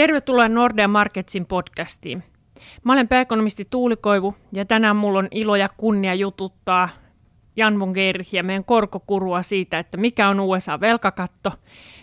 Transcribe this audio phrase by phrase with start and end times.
[0.00, 2.22] Tervetuloa Nordea Marketsin podcastiin.
[2.84, 6.88] Mä olen pääekonomisti Tuuli Koivu ja tänään mulla on ilo ja kunnia jututtaa
[7.56, 7.92] Jan von
[8.32, 11.52] ja meidän korkokurua siitä, että mikä on USA-velkakatto,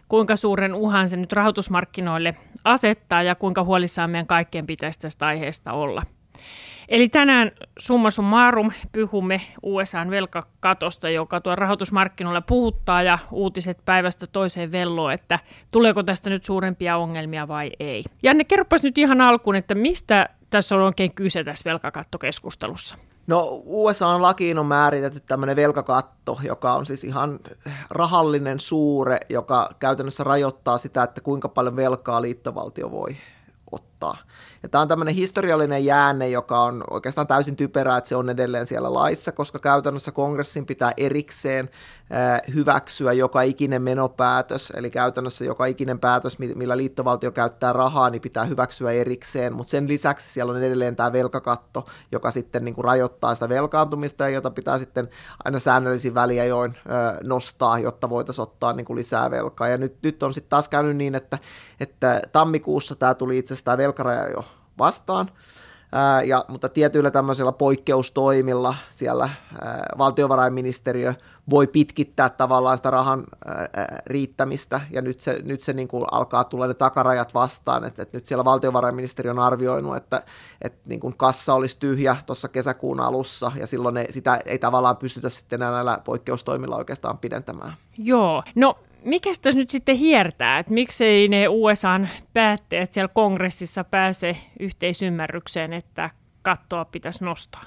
[0.08, 5.72] kuinka suuren uhan se nyt rahoitusmarkkinoille asettaa ja kuinka huolissaan meidän kaikkien pitäisi tästä aiheesta
[5.72, 6.04] olla–
[6.90, 14.72] Eli tänään summa summarum pyhumme USAn velkakatosta, joka tuo rahoitusmarkkinoilla puhuttaa ja uutiset päivästä toiseen
[14.72, 15.40] velloon, että
[15.72, 18.04] tuleeko tästä nyt suurempia ongelmia vai ei.
[18.24, 22.96] Janne, kerropas nyt ihan alkuun, että mistä tässä on oikein kyse tässä velkakattokeskustelussa?
[23.28, 27.40] No USA-lakiin on määritetty tämmöinen velkakatto, joka on siis ihan
[27.90, 33.18] rahallinen suure, joka käytännössä rajoittaa sitä, että kuinka paljon velkaa liittovaltio voi
[33.72, 34.18] ottaa.
[34.64, 38.66] Ja tämä on tämmöinen historiallinen jäänne, joka on oikeastaan täysin typerää, että se on edelleen
[38.66, 41.70] siellä laissa, koska käytännössä kongressin pitää erikseen
[42.56, 48.46] hyväksyä joka ikinen menopäätös, eli käytännössä joka ikinen päätös, millä liittovaltio käyttää rahaa, niin pitää
[48.46, 53.34] hyväksyä erikseen, mutta sen lisäksi siellä on edelleen tämä velkakatto, joka sitten niin kuin rajoittaa
[53.34, 55.10] sitä velkaantumista ja jota pitää sitten
[55.44, 56.78] aina säännöllisin väliajoin
[57.24, 59.68] nostaa, jotta voitaisiin ottaa niin kuin lisää velkaa.
[59.68, 61.38] Ja nyt, nyt on sitten taas käynyt niin, että,
[61.80, 64.46] että tammikuussa tämä tuli itse asiassa tämä velkaraja jo
[64.80, 65.30] vastaan,
[66.26, 69.30] ja, mutta tietyillä tämmöisillä poikkeustoimilla siellä
[69.62, 71.14] ää, valtiovarainministeriö
[71.50, 73.68] voi pitkittää tavallaan sitä rahan ää,
[74.06, 78.18] riittämistä, ja nyt se, nyt se niin kuin alkaa tulla ne takarajat vastaan, että, että
[78.18, 80.24] nyt siellä valtiovarainministeriö on arvioinut, että,
[80.62, 84.98] että niin kuin kassa olisi tyhjä tuossa kesäkuun alussa, ja silloin ei, sitä ei tavallaan
[84.98, 87.74] pystytä sitten näillä poikkeustoimilla oikeastaan pidentämään.
[87.98, 94.38] Joo, no mikä tässä nyt sitten hiertää, että miksei ne USAn päätteet siellä kongressissa pääse
[94.60, 96.10] yhteisymmärrykseen, että
[96.42, 97.64] kattoa pitäisi nostaa?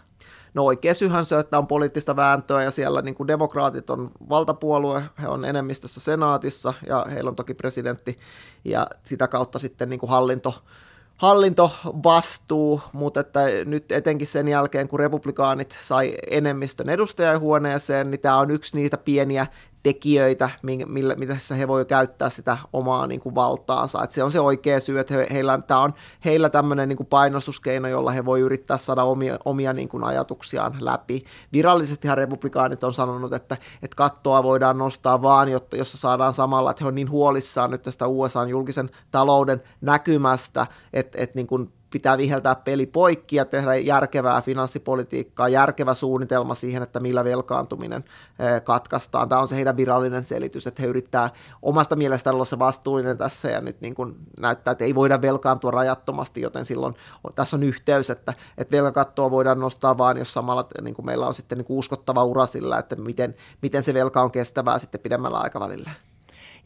[0.54, 5.02] No oikea syyhän se, että on poliittista vääntöä ja siellä niin kuin demokraatit on valtapuolue,
[5.22, 8.18] he on enemmistössä senaatissa ja heillä on toki presidentti
[8.64, 10.54] ja sitä kautta sitten niin kuin hallinto,
[11.16, 18.50] hallintovastuu, mutta että nyt etenkin sen jälkeen, kun republikaanit sai enemmistön edustajahuoneeseen, niin tämä on
[18.50, 19.46] yksi niitä pieniä
[19.82, 20.50] tekijöitä,
[20.86, 24.04] millä, mitä he voi käyttää sitä omaa niin kuin, valtaansa.
[24.04, 27.06] Et se on se oikea syy, että he, heillä, tämä on heillä tämmöinen niin kuin
[27.06, 31.24] painostuskeino, jolla he voi yrittää saada omia, omia niin kuin, ajatuksiaan läpi.
[31.52, 36.84] Virallisestihan republikaanit on sanonut, että, että kattoa voidaan nostaa vaan, jotta, jossa saadaan samalla, että
[36.84, 42.18] he on niin huolissaan nyt tästä USA julkisen talouden näkymästä, että, että niin kuin, pitää
[42.18, 48.04] viheltää peli poikki ja tehdä järkevää finanssipolitiikkaa, järkevä suunnitelma siihen, että millä velkaantuminen
[48.64, 49.28] katkaistaan.
[49.28, 51.30] Tämä on se heidän virallinen selitys, että he yrittää
[51.62, 55.70] omasta mielestään olla se vastuullinen tässä ja nyt niin kuin näyttää, että ei voida velkaantua
[55.70, 56.94] rajattomasti, joten silloin
[57.34, 61.34] tässä on yhteys, että, että velkakattoa voidaan nostaa vaan, jos samalla niin kuin meillä on
[61.34, 65.38] sitten niin kuin uskottava ura sillä, että miten, miten se velka on kestävää sitten pidemmällä
[65.38, 65.90] aikavälillä.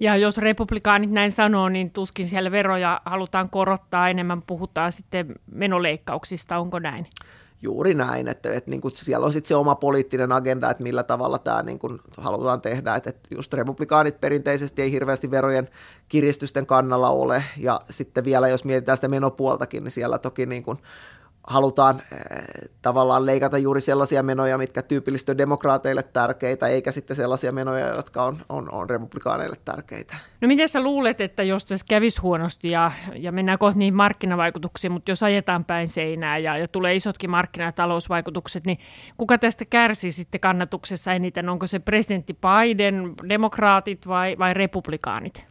[0.00, 4.42] Ja jos republikaanit näin sanoo, niin tuskin siellä veroja halutaan korottaa, enemmän.
[4.42, 7.06] Puhutaan sitten menoleikkauksista, onko näin?
[7.62, 11.02] Juuri näin, että, että niin kuin siellä on sitten se oma poliittinen agenda, että millä
[11.02, 15.68] tavalla tämä niin kuin halutaan tehdä, että, että just republikaanit perinteisesti ei hirveästi verojen
[16.08, 20.78] kiristysten kannalla ole, ja sitten vielä jos mietitään sitä menopuoltakin, niin siellä toki niin kuin
[21.46, 22.18] halutaan äh,
[22.82, 28.24] tavallaan leikata juuri sellaisia menoja, mitkä tyypillisesti on demokraateille tärkeitä, eikä sitten sellaisia menoja, jotka
[28.24, 30.16] on, on, on republikaaneille tärkeitä.
[30.40, 34.92] No miten sä luulet, että jos tässä kävisi huonosti ja, ja mennään kohta niihin markkinavaikutuksiin,
[34.92, 37.72] mutta jos ajetaan päin seinää ja, ja tulee isotkin markkina-
[38.66, 38.78] niin
[39.16, 41.48] kuka tästä kärsii sitten kannatuksessa eniten?
[41.48, 45.46] Onko se presidentti Biden, demokraatit vai, vai republikaanit?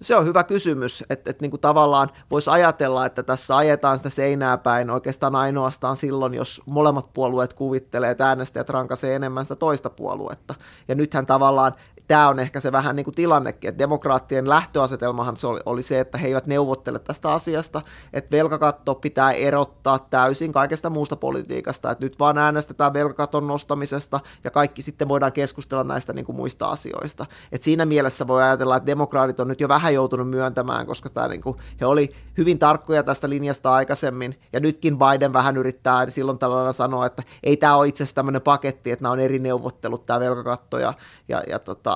[0.00, 4.10] Se on hyvä kysymys, että, että niin kuin tavallaan voisi ajatella, että tässä ajetaan sitä
[4.10, 9.90] seinää päin oikeastaan ainoastaan silloin, jos molemmat puolueet kuvittelee, että äänestäjät rankaisee enemmän sitä toista
[9.90, 10.54] puoluetta.
[10.88, 11.74] Ja nythän tavallaan
[12.08, 16.00] tämä on ehkä se vähän niin kuin tilannekin, että demokraattien lähtöasetelmahan se oli, oli se,
[16.00, 22.04] että he eivät neuvottele tästä asiasta, että velkakatto pitää erottaa täysin kaikesta muusta politiikasta, että
[22.04, 27.26] nyt vaan äänestetään velkakaton nostamisesta ja kaikki sitten voidaan keskustella näistä niin kuin muista asioista.
[27.52, 31.28] Et siinä mielessä voi ajatella, että demokraatit on nyt jo vähän joutunut myöntämään, koska tämä,
[31.28, 36.38] niin kuin, he oli hyvin tarkkoja tästä linjasta aikaisemmin ja nytkin Biden vähän yrittää silloin
[36.38, 40.02] tällainen sanoa, että ei tämä ole itse asiassa tämmöinen paketti, että nämä on eri neuvottelut,
[40.06, 40.94] tämä velkakatto ja,
[41.28, 41.95] ja, ja tota,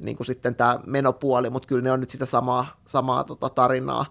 [0.00, 4.06] niin kuin sitten tämä menopuoli, mutta kyllä ne on nyt sitä samaa, samaa tota tarinaa.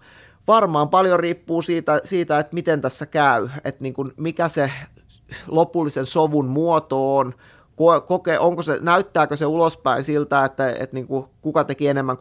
[0.46, 4.70] Varmaan paljon riippuu siitä, siitä että miten tässä käy, että niin kuin mikä se
[5.46, 7.34] lopullisen sovun muoto on,
[8.06, 12.16] koke, onko se, näyttääkö se ulospäin siltä, että, että niin kuin, kuka teki enemmän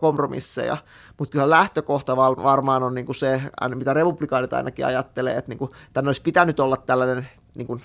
[0.00, 0.76] kompromisseja,
[1.18, 3.42] mutta kyllä lähtökohta varmaan on niin kuin se,
[3.74, 7.82] mitä republikaanit ainakin ajattelee, että niin kuin, tämän olisi pitänyt olla tällainen niin kuin,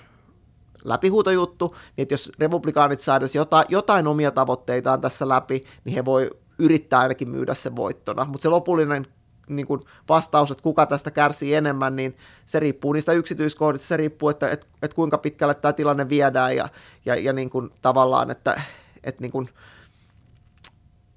[0.88, 6.04] läpihuutojuttu, niin että jos republikaanit saa edes jotain, jotain omia tavoitteitaan tässä läpi, niin he
[6.04, 9.06] voi yrittää ainakin myydä sen voittona, mutta se lopullinen
[9.48, 12.16] niin kuin vastaus, että kuka tästä kärsii enemmän, niin
[12.46, 16.68] se riippuu niistä yksityiskohdista, se riippuu, että, että, että kuinka pitkälle tämä tilanne viedään ja,
[17.06, 18.62] ja, ja niin kuin tavallaan, että,
[19.04, 19.48] että niin kuin,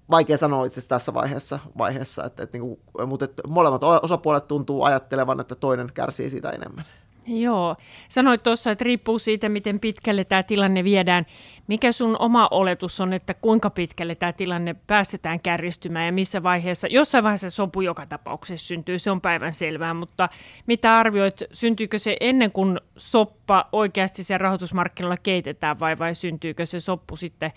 [0.10, 4.48] vaikea sanoa itse asiassa tässä vaiheessa, vaiheessa että, että, niin kuin, mutta että molemmat osapuolet
[4.48, 6.86] tuntuu ajattelevan, että toinen kärsii siitä enemmän.
[7.30, 7.76] Joo.
[8.10, 11.26] Sanoit tuossa, että riippuu siitä, miten pitkälle tämä tilanne viedään.
[11.68, 16.88] Mikä sun oma oletus on, että kuinka pitkälle tämä tilanne päästetään kärjistymään ja missä vaiheessa?
[16.88, 20.30] Jossain vaiheessa sopu joka tapauksessa syntyy, se on päivän selvää, mutta
[20.68, 26.80] mitä arvioit, syntyykö se ennen kuin soppa oikeasti sen rahoitusmarkkinoilla keitetään vai, vai syntyykö se
[26.80, 27.52] soppu sitten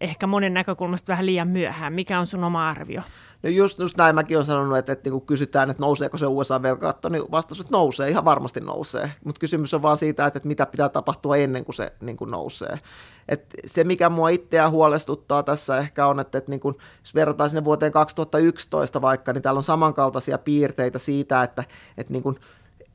[0.00, 1.92] ehkä monen näkökulmasta vähän liian myöhään?
[1.92, 3.02] Mikä on sun oma arvio?
[3.42, 7.08] No just, just näin mäkin olen sanonut, että, että kun kysytään, että nouseeko se USA-velkaatto,
[7.08, 9.12] niin vastaus, että nousee, ihan varmasti nousee.
[9.24, 12.30] Mutta kysymys on vaan siitä, että, että mitä pitää tapahtua ennen kuin se niin kuin
[12.30, 12.78] nousee.
[13.28, 17.50] Et se, mikä mua itseä huolestuttaa tässä ehkä on, että, että niin kun, jos verrataan
[17.50, 21.64] sinne vuoteen 2011 vaikka, niin täällä on samankaltaisia piirteitä siitä, että,
[21.98, 22.38] että niin kun,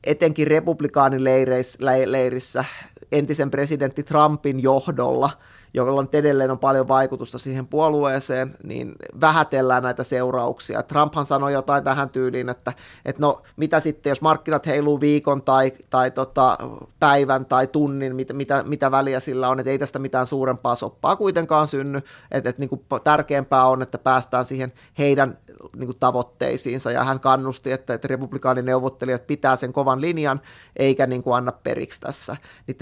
[0.04, 2.64] etenkin republikaanileirissä
[3.12, 5.30] entisen presidentti Trumpin johdolla–
[5.74, 10.82] jolla nyt edelleen on paljon vaikutusta siihen puolueeseen, niin vähätellään näitä seurauksia.
[10.82, 12.72] Trumphan sanoi jotain tähän tyyliin, että,
[13.04, 16.58] että no mitä sitten, jos markkinat heiluu viikon tai, tai tota,
[17.00, 21.16] päivän tai tunnin, mitä, mitä, mitä väliä sillä on, että ei tästä mitään suurempaa soppaa
[21.16, 21.98] kuitenkaan synny,
[22.30, 25.38] että, että niin kuin tärkeämpää on, että päästään siihen heidän
[25.76, 30.40] niin kuin tavoitteisiinsa, ja hän kannusti, että, että republikaanineuvottelijat pitää sen kovan linjan,
[30.76, 32.36] eikä niin kuin anna periksi tässä.
[32.66, 32.76] Niin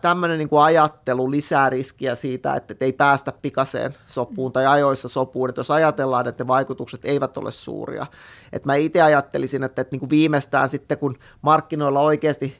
[0.00, 5.48] tämmöinen niin kuin ajattelu lisää riskiä siitä, että ei päästä pikaseen sopuun tai ajoissa sopuun,
[5.48, 8.06] että jos ajatellaan, että ne vaikutukset eivät ole suuria.
[8.52, 12.56] Että mä itse ajattelisin, että, että niin kuin viimeistään sitten, kun markkinoilla oikeasti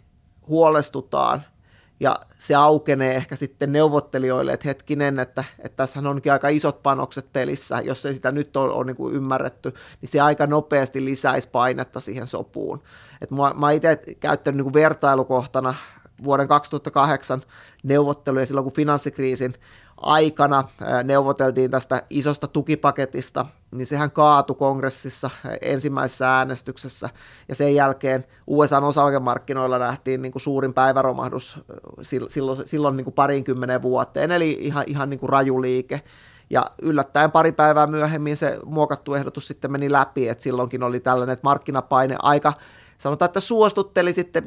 [0.48, 1.42] huolestutaan–
[2.00, 7.32] ja se aukenee ehkä sitten neuvottelijoille, että hetkinen, että, että tässä onkin aika isot panokset
[7.32, 11.48] pelissä, jos ei sitä nyt ole, ole niin kuin ymmärretty, niin se aika nopeasti lisäisi
[11.48, 12.82] painetta siihen sopuun.
[13.20, 15.74] Et mä, mä itse käyttänyt niin kuin vertailukohtana
[16.24, 17.42] vuoden 2008
[17.82, 19.54] neuvotteluja silloin, kun finanssikriisin
[19.96, 20.64] aikana
[21.04, 25.30] neuvoteltiin tästä isosta tukipaketista, niin sehän kaatui kongressissa
[25.62, 27.10] ensimmäisessä äänestyksessä,
[27.48, 31.58] ja sen jälkeen USAn osakemarkkinoilla nähtiin niin kuin suurin päiväromahdus
[32.02, 36.02] silloin, silloin niin kuin parinkymmeneen vuoteen, eli ihan, ihan niin kuin raju liike.
[36.50, 41.32] Ja yllättäen pari päivää myöhemmin se muokattu ehdotus sitten meni läpi, että silloinkin oli tällainen
[41.32, 42.52] että markkinapaine aika
[43.04, 44.44] sanotaan, että suostutteli sitten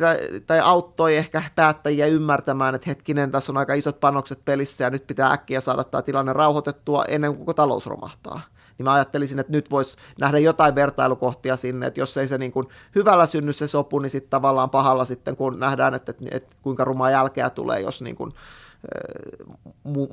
[0.48, 5.07] tai, auttoi ehkä päättäjiä ymmärtämään, että hetkinen, tässä on aika isot panokset pelissä ja nyt
[5.07, 8.42] pitää äkkiä saada tämä tilanne rauhoitettua ennen kuin koko talous romahtaa.
[8.77, 12.51] Niin mä ajattelisin, että nyt voisi nähdä jotain vertailukohtia sinne, että jos ei se niin
[12.51, 16.56] kuin hyvällä synny se sopu, niin sitten tavallaan pahalla sitten, kun nähdään, että, että, että
[16.62, 18.31] kuinka rumaa jälkeä tulee, jos niin kuin,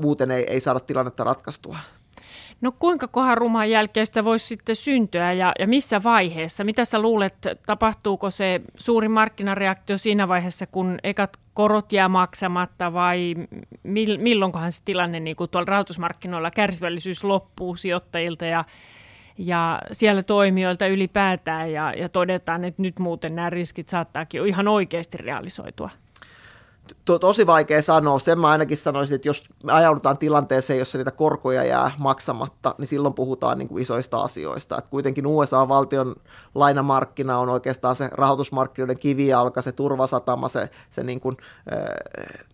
[0.00, 1.76] muuten ei, ei saada tilannetta ratkaistua.
[2.64, 6.64] No kuinka kohan ruman jälkeen sitä voisi sitten syntyä ja, ja missä vaiheessa?
[6.64, 7.34] Mitä sä luulet,
[7.66, 13.34] tapahtuuko se suuri markkinareaktio siinä vaiheessa, kun ekat korot jää maksamatta vai
[13.82, 18.64] mil, milloinkohan se tilanne niin kuin tuolla rahoitusmarkkinoilla kärsivällisyys loppuu sijoittajilta ja,
[19.38, 25.18] ja siellä toimijoilta ylipäätään ja, ja todetaan, että nyt muuten nämä riskit saattaakin ihan oikeasti
[25.18, 25.90] realisoitua?
[27.04, 28.18] To, tosi vaikea sanoa.
[28.18, 32.88] Sen mä ainakin sanoisin, että jos me ajaudutaan tilanteeseen, jossa niitä korkoja jää maksamatta, niin
[32.88, 34.78] silloin puhutaan niin kuin isoista asioista.
[34.78, 36.14] Et kuitenkin USA-valtion
[36.54, 41.36] lainamarkkina on oikeastaan se rahoitusmarkkinoiden kivijalka, se turvasatama, se, se niin kuin,
[41.72, 42.46] äh,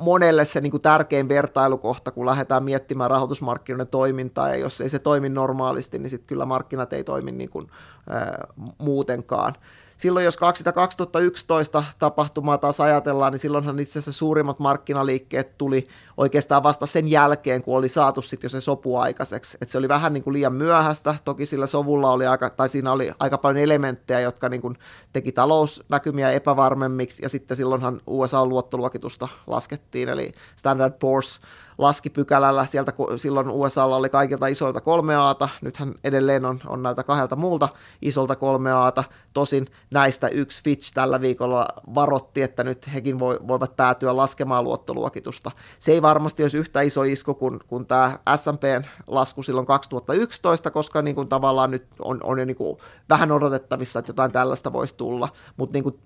[0.00, 4.98] monelle se niin kuin tärkein vertailukohta, kun lähdetään miettimään rahoitusmarkkinoiden toimintaa, ja jos ei se
[4.98, 7.70] toimi normaalisti, niin sitten kyllä markkinat ei toimi niin kuin,
[8.10, 9.54] äh, muutenkaan
[10.02, 16.86] silloin jos 2011 tapahtumaa taas ajatellaan, niin silloinhan itse asiassa suurimmat markkinaliikkeet tuli oikeastaan vasta
[16.86, 19.58] sen jälkeen, kun oli saatu sitten jo se sopu aikaiseksi.
[19.60, 22.92] Et se oli vähän niin kuin liian myöhäistä, toki sillä sovulla oli aika, tai siinä
[22.92, 24.78] oli aika paljon elementtejä, jotka niin kuin
[25.12, 31.40] teki talousnäkymiä epävarmemmiksi, ja sitten silloinhan USA-luottoluokitusta laskettiin, eli Standard Poor's
[31.82, 36.82] laski pykälällä sieltä, kun silloin USAlla oli kaikilta isoilta kolme aata, nythän edelleen on, on
[36.82, 37.68] näitä kahdelta muulta
[38.02, 44.16] isolta kolme aata, tosin näistä yksi Fitch tällä viikolla varotti, että nyt hekin voivat päätyä
[44.16, 45.50] laskemaan luottoluokitusta.
[45.78, 51.02] Se ei varmasti olisi yhtä iso isku kuin, kuin tämä S&Pn lasku silloin 2011, koska
[51.02, 54.94] niin kuin tavallaan nyt on, on jo niin kuin vähän odotettavissa, että jotain tällaista voisi
[54.96, 56.00] tulla, mutta niin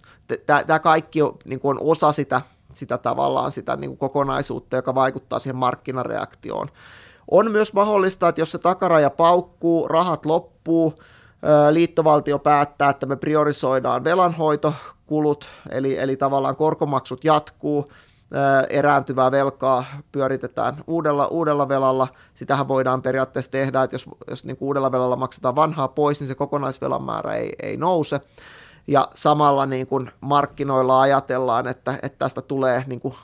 [0.66, 2.40] tämä kaikki on, niin kuin on osa sitä
[2.76, 6.68] sitä tavallaan sitä niin kuin kokonaisuutta, joka vaikuttaa siihen markkinareaktioon.
[7.30, 10.94] On myös mahdollista, että jos se takaraja paukkuu, rahat loppuu,
[11.70, 17.92] liittovaltio päättää, että me priorisoidaan velanhoitokulut, eli, eli tavallaan korkomaksut jatkuu,
[18.70, 22.08] erääntyvää velkaa pyöritetään uudella, uudella velalla.
[22.34, 26.34] Sitähän voidaan periaatteessa tehdä, että jos, jos niin uudella velalla maksetaan vanhaa pois, niin se
[26.34, 28.20] kokonaisvelan määrä ei, ei nouse.
[28.86, 33.14] Ja samalla niin kuin markkinoilla ajatellaan, että, että tästä tulee niin kuin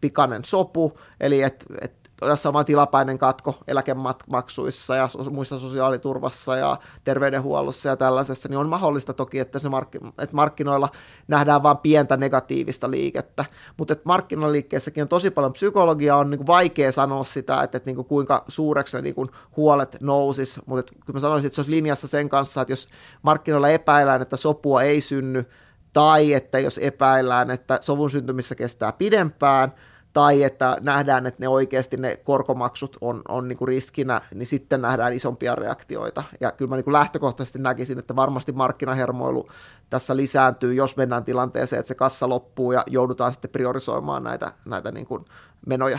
[0.00, 7.88] pikainen sopu, eli että, että tässä on tilapäinen katko eläkemaksuissa ja muissa sosiaaliturvassa ja terveydenhuollossa
[7.88, 10.88] ja tällaisessa, niin on mahdollista toki, että, se mark- että markkinoilla
[11.28, 13.44] nähdään vain pientä negatiivista liikettä,
[13.76, 17.88] mutta että markkinaliikkeessäkin on tosi paljon psykologiaa, on niin kuin vaikea sanoa sitä, että, että
[17.88, 21.54] niin kuin kuinka suureksi ne niin kuin huolet nousis, mutta että kyllä mä sanoisin, että
[21.54, 22.88] se olisi linjassa sen kanssa, että jos
[23.22, 25.44] markkinoilla epäillään, että sopua ei synny,
[25.92, 29.72] tai että jos epäillään, että sovun syntymissä kestää pidempään,
[30.16, 34.82] tai että nähdään, että ne oikeasti ne korkomaksut on, on niin kuin riskinä, niin sitten
[34.82, 36.22] nähdään isompia reaktioita.
[36.40, 39.48] Ja kyllä mä niin kuin lähtökohtaisesti näkisin, että varmasti markkinahermoilu
[39.90, 44.92] tässä lisääntyy, jos mennään tilanteeseen, että se kassa loppuu ja joudutaan sitten priorisoimaan näitä, näitä
[44.92, 45.24] niin kuin
[45.66, 45.98] menoja.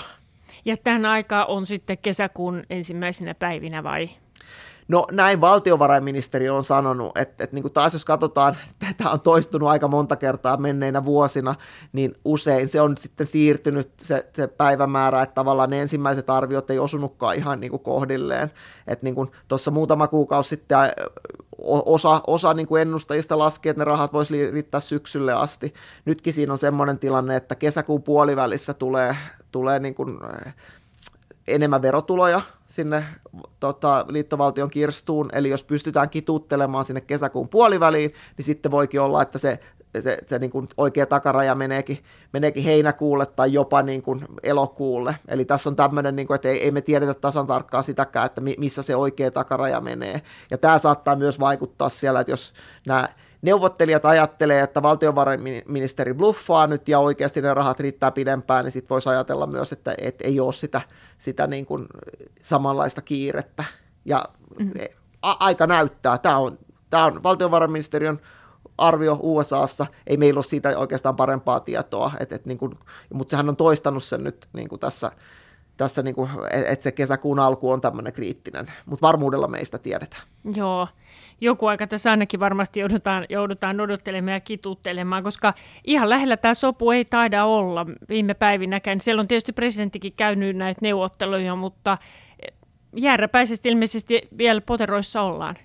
[0.66, 4.10] Ja tämän aikaa on sitten kesäkuun ensimmäisenä päivinä vai
[4.88, 9.70] No näin valtiovarainministeri on sanonut, että, että niin kuin taas jos katsotaan, tätä on toistunut
[9.70, 11.56] aika monta kertaa menneinä vuosina,
[11.94, 16.79] niin usein se on sitten siirtynyt se, se päivämäärä, että tavallaan ne ensimmäiset arviot ei
[16.79, 18.51] osunutkaan ihan niin kuin kohdilleen.
[18.88, 20.77] Että niin kuin tuossa muutama kuukausi sitten
[21.86, 25.74] osa, osa niin kuin ennustajista laskee, että ne rahat voisi riittää syksylle asti.
[26.06, 29.15] Nytkin siinä on semmoinen tilanne, että kesäkuun puolivälissä tulee,
[29.51, 30.20] tulee niin kuin
[31.48, 33.04] enemmän verotuloja sinne
[33.60, 39.38] tota, liittovaltion kirstuun, eli jos pystytään kituuttelemaan sinne kesäkuun puoliväliin, niin sitten voikin olla, että
[39.38, 39.60] se,
[40.00, 45.16] se, se niin kuin oikea takaraja meneekin, meneekin heinäkuulle tai jopa niin kuin elokuulle.
[45.28, 48.42] Eli tässä on tämmöinen, niin kuin, että ei, ei me tiedetä tasan tarkkaan sitäkään, että
[48.42, 50.22] missä se oikea takaraja menee.
[50.52, 52.54] Ja tämä saattaa myös vaikuttaa siellä, että jos
[52.88, 53.10] nämä
[53.48, 59.10] neuvottelijat ajattelee, että valtiovarainministeri bluffaa nyt ja oikeasti ne rahat riittää pidempään, niin sitten voisi
[59.10, 60.82] ajatella myös, että et ei ole sitä,
[61.18, 61.86] sitä niin kuin
[62.42, 63.63] samanlaista kiirettä.
[64.06, 64.25] Ja
[64.60, 64.74] mm-hmm.
[65.22, 66.18] a- aika näyttää.
[66.18, 68.20] Tämä on, tämä on valtiovarainministeriön
[68.77, 72.80] arvio USAssa, ei meillä ole siitä oikeastaan parempaa tietoa, et, et niin kuin,
[73.13, 75.12] mutta sehän on toistanut sen nyt niin kuin tässä,
[75.78, 80.24] tässä niin kuin, että se kesäkuun alku on tämmöinen kriittinen, mutta varmuudella meistä tiedetään.
[80.56, 80.88] Joo,
[81.42, 85.54] joku aika tässä ainakin varmasti joudutaan, joudutaan odottelemaan ja kituuttelemaan, koska
[85.84, 89.02] ihan lähellä tämä sopu ei taida olla viime päivinäkään.
[89.02, 91.98] Siellä on tietysti presidenttikin käynyt näitä neuvotteluja, mutta
[92.96, 95.56] jääräpäisesti ilmeisesti vielä poteroissa ollaan.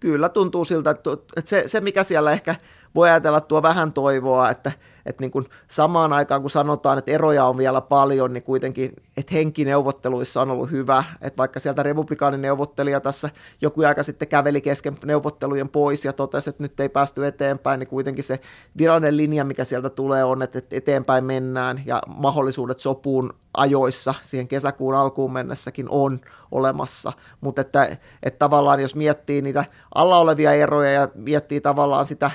[0.00, 1.10] Kyllä tuntuu siltä, että
[1.44, 2.56] se, se mikä siellä ehkä
[2.94, 4.72] voi ajatella tuo vähän toivoa, että,
[5.06, 9.34] että niin kuin samaan aikaan kun sanotaan, että eroja on vielä paljon, niin kuitenkin, että
[9.34, 14.96] henki neuvotteluissa on ollut hyvä, että vaikka sieltä republikaanineuvottelija tässä joku aika sitten käveli kesken
[15.04, 18.40] neuvottelujen pois ja totesi, että nyt ei päästy eteenpäin, niin kuitenkin se
[18.78, 24.94] virallinen linja, mikä sieltä tulee, on, että eteenpäin mennään ja mahdollisuudet sopuun ajoissa siihen kesäkuun
[24.94, 26.20] alkuun mennessäkin on
[26.50, 32.30] olemassa, mutta että, että tavallaan jos miettii niitä alla olevia eroja ja miettii tavallaan sitä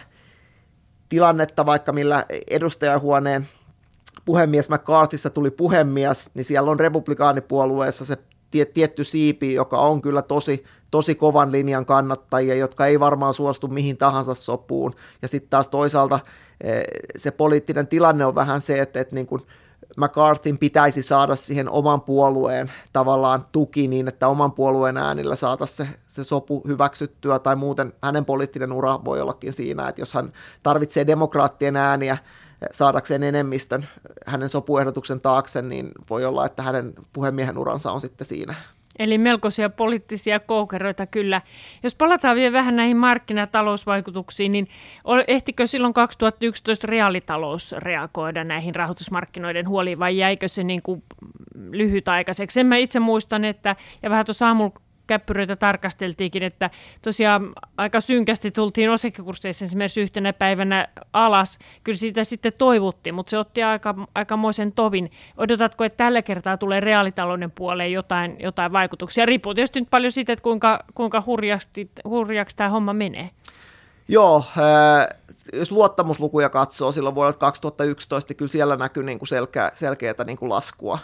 [1.10, 3.48] tilannetta, vaikka millä edustajahuoneen
[4.26, 8.18] puhemies McCarthysta tuli puhemies, niin siellä on republikaanipuolueessa se
[8.74, 13.98] tietty siipi, joka on kyllä tosi, tosi kovan linjan kannattajia, jotka ei varmaan suostu mihin
[13.98, 14.96] tahansa sopuun.
[15.22, 16.20] Ja sitten taas toisaalta
[16.62, 16.84] eh,
[17.18, 19.42] se poliittinen tilanne on vähän se, että, että niin kuin
[20.00, 26.00] McCarthyn pitäisi saada siihen oman puolueen tavallaan tuki niin, että oman puolueen äänillä saataisiin se,
[26.08, 31.08] se sopu hyväksyttyä, tai muuten hänen poliittinen ura voi ollakin siinä, että jos hän tarvitsee
[31.08, 32.18] demokraattien ääniä
[32.72, 33.88] saadakseen enemmistön
[34.26, 38.56] hänen sopuehdotuksen taakse, niin voi olla, että hänen puhemiehen uransa on sitten siinä.
[39.00, 41.42] Eli melkoisia poliittisia koukeroita kyllä.
[41.84, 44.68] Jos palataan vielä vähän näihin markkinatalousvaikutuksiin, niin
[45.28, 51.04] ehtikö silloin 2011 reaalitalous reagoida näihin rahoitusmarkkinoiden huoliin vai jäikö se niin kuin
[51.72, 52.54] lyhytaikaiseksi?
[52.54, 56.70] Sen mä itse muistan, että, ja vähän tuossa aamulla käppyröitä tarkasteltiinkin, että
[57.02, 61.58] tosiaan aika synkästi tultiin osakekursseissa esimerkiksi yhtenä päivänä alas.
[61.84, 65.12] Kyllä siitä sitten toivuttiin, mutta se otti aika, aikamoisen tovin.
[65.38, 69.26] Odotatko, että tällä kertaa tulee reaalitalouden puoleen jotain, jotain vaikutuksia?
[69.26, 73.30] Riippuu tietysti nyt paljon siitä, että kuinka, kuinka hurjasti, hurjaksi tämä homma menee.
[74.08, 75.08] Joo, äh,
[75.54, 81.00] jos luottamuslukuja katsoo silloin vuodelta 2011, kyllä siellä näkyy niin kuin selkeä, selkeätä niin laskua.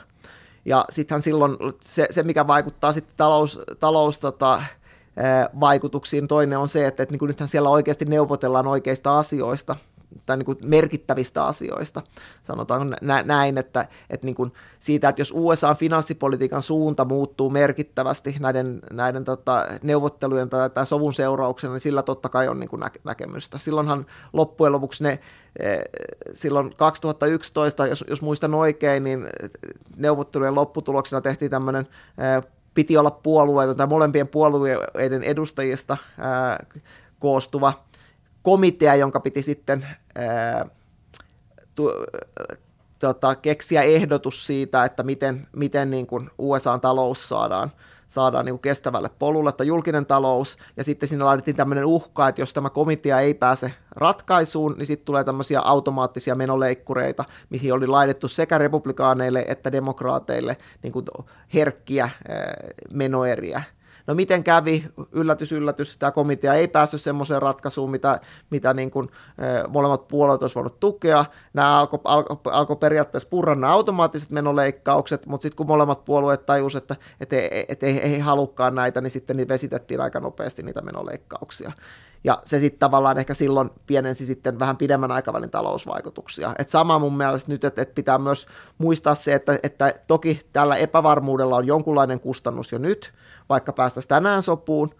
[0.65, 4.63] Ja sittenhän silloin se, se mikä vaikuttaa sitten talous, talous tota,
[5.59, 9.75] vaikutuksiin, toinen on se, että, että niin kuin nythän siellä oikeasti neuvotellaan oikeista asioista,
[10.25, 12.01] tai niin kuin merkittävistä asioista.
[12.43, 19.23] Sanotaan näin, että, että niin kuin siitä, että jos USA-finanssipolitiikan suunta muuttuu merkittävästi näiden, näiden
[19.23, 23.57] tota, neuvottelujen tai, sovun seurauksena, niin sillä totta kai on niin kuin näke- näkemystä.
[23.57, 25.19] Silloinhan loppujen lopuksi ne
[25.59, 25.79] eh,
[26.33, 29.27] silloin 2011, jos, jos muistan oikein, niin
[29.97, 36.65] neuvottelujen lopputuloksena tehtiin tämmöinen eh, piti olla puolueita tai molempien puolueiden edustajista ää,
[37.19, 37.73] koostuva
[38.45, 40.65] komitea, jonka piti sitten ää,
[41.75, 41.91] tu,
[42.99, 47.71] tota, keksiä ehdotus siitä, että miten, miten niin kuin USA-talous saadaan
[48.07, 52.41] saadaan niin kuin kestävälle polulle, että julkinen talous, ja sitten siinä laitettiin tämmöinen uhka, että
[52.41, 58.27] jos tämä komitea ei pääse ratkaisuun, niin sitten tulee tämmöisiä automaattisia menoleikkureita, mihin oli laitettu
[58.27, 61.05] sekä republikaaneille että demokraateille niin kuin
[61.53, 62.09] herkkiä
[62.93, 63.63] menoeriä.
[64.07, 64.85] No miten kävi?
[65.11, 65.97] Yllätys, yllätys.
[65.97, 68.19] Tämä komitea ei päässyt semmoiseen ratkaisuun, mitä,
[68.49, 69.09] mitä niin kuin,
[69.67, 71.25] molemmat puolet olisivat voinut tukea.
[71.53, 76.83] Nämä alkoi alko, alko periaatteessa purra nämä automaattiset menoleikkaukset, mutta sitten kun molemmat puolueet tajusivat,
[76.83, 80.81] että, että, että, että ei, ei halukkaan näitä, niin sitten niin vesitettiin aika nopeasti niitä
[80.81, 81.71] menoleikkauksia.
[82.25, 86.55] Ja se sitten tavallaan ehkä silloin pienensi sitten vähän pidemmän aikavälin talousvaikutuksia.
[86.59, 90.75] Et sama mun mielestä nyt, että, että pitää myös muistaa se, että, että toki tällä
[90.75, 93.13] epävarmuudella on jonkunlainen kustannus jo nyt,
[93.49, 94.95] vaikka päästäisiin tänään sopuun,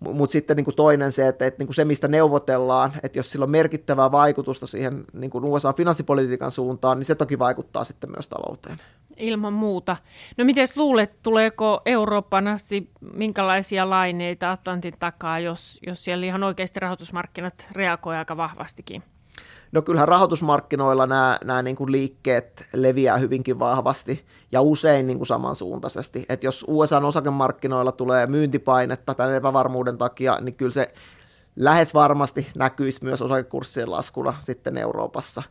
[0.00, 3.30] mutta sitten niin kuin toinen se, että, että niin kuin se, mistä neuvotellaan, että jos
[3.30, 8.28] sillä on merkittävää vaikutusta siihen niin kuin USA-finanssipolitiikan suuntaan, niin se toki vaikuttaa sitten myös
[8.28, 8.80] talouteen.
[9.16, 9.96] Ilman muuta.
[10.36, 16.80] No miten luulet, tuleeko Euroopan asti minkälaisia laineita Atlantin takaa, jos, jos siellä ihan oikeasti
[16.80, 19.02] rahoitusmarkkinat reagoivat aika vahvastikin?
[19.72, 25.26] No kyllähän rahoitusmarkkinoilla nämä, nämä niin kuin liikkeet leviää hyvinkin vahvasti ja usein niin kuin
[25.26, 26.26] samansuuntaisesti.
[26.28, 30.92] Että jos USA osakemarkkinoilla tulee myyntipainetta tämän epävarmuuden takia, niin kyllä se
[31.56, 35.42] lähes varmasti näkyisi myös osakekurssien laskuna sitten Euroopassa.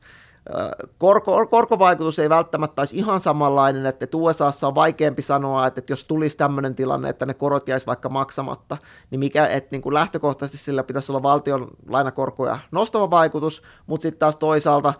[0.98, 6.38] Korko, korkovaikutus ei välttämättä olisi ihan samanlainen, että USAssa on vaikeampi sanoa, että jos tulisi
[6.38, 8.78] tämmöinen tilanne, että ne korot jäisi vaikka maksamatta,
[9.12, 14.20] niin, mikä, että niin kuin lähtökohtaisesti sillä pitäisi olla valtion lainakorkoja nostava vaikutus, mutta sitten
[14.20, 14.94] taas toisaalta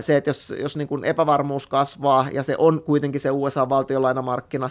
[0.00, 4.70] se, että jos, jos niin kuin epävarmuus kasvaa ja se on kuitenkin se USA-valtionlainamarkkina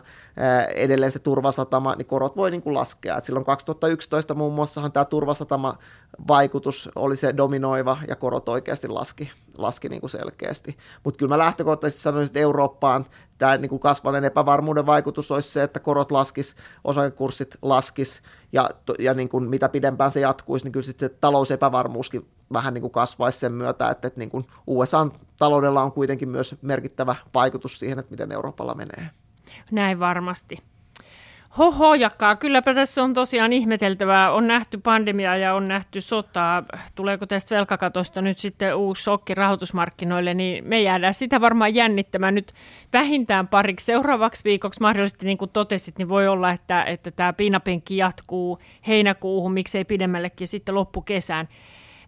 [0.75, 3.17] edelleen se turvasatama, niin korot voi niin kuin laskea.
[3.17, 5.77] Et silloin 2011 muun muassahan tämä turvasatama
[6.27, 10.77] vaikutus oli se dominoiva ja korot oikeasti laski, laski niin kuin selkeästi.
[11.03, 13.05] Mutta kyllä mä lähtökohtaisesti sanoisin, että Eurooppaan
[13.37, 19.14] tämä niin kuin kasvaneen epävarmuuden vaikutus olisi se, että korot laskis, osakekurssit laskis ja, ja
[19.14, 23.40] niin kuin mitä pidempään se jatkuisi, niin kyllä sitten se talousepävarmuuskin vähän niin kuin kasvaisi
[23.40, 28.31] sen myötä, että, että niin kuin USA-taloudella on kuitenkin myös merkittävä vaikutus siihen, että miten
[28.31, 29.09] Euroopalla menee.
[29.72, 30.57] Näin varmasti.
[31.57, 32.35] Hoho, jakaa.
[32.35, 34.31] Kylläpä tässä on tosiaan ihmeteltävää.
[34.31, 36.63] On nähty pandemia ja on nähty sotaa.
[36.96, 42.51] Tuleeko tästä velkakatosta nyt sitten uusi shokki rahoitusmarkkinoille, niin me jäädään sitä varmaan jännittämään nyt
[42.94, 44.81] vähintään pariksi seuraavaksi viikoksi.
[44.81, 50.48] Mahdollisesti niin kuin totesit, niin voi olla, että, että tämä piinapenkki jatkuu heinäkuuhun, miksei pidemmällekin
[50.48, 51.48] sitten loppukesään.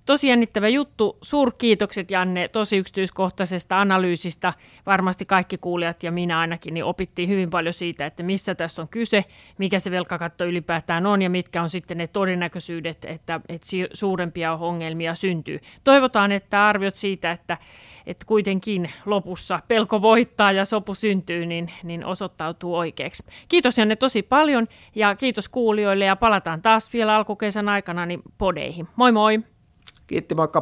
[0.06, 1.18] Tosi jännittävä juttu.
[1.22, 4.54] Suurkiitokset Janne tosi yksityiskohtaisesta analyysistä.
[4.86, 8.88] Varmasti kaikki kuulijat ja minä ainakin niin opittiin hyvin paljon siitä, että missä tässä on
[8.88, 9.26] kyse,
[9.58, 15.16] mikä se velkakatto ylipäätään on ja mitkä on sitten ne todennäköisyydet, että, että suurempia ongelmia
[15.16, 15.60] syntyy.
[15.84, 17.58] Toivotaan, että arviot siitä, että,
[18.06, 23.24] että kuitenkin lopussa pelko voittaa ja sopu syntyy, niin, niin osoittautuu oikeaksi.
[23.48, 28.88] Kiitos Janne tosi paljon ja kiitos kuulijoille ja palataan taas vielä alkukesän aikana niin podeihin.
[28.96, 29.55] Moi moi!
[30.08, 30.62] Kiitti, moikka!